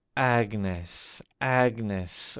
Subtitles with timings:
[0.17, 1.21] Agnes!
[1.39, 2.29] Agnes!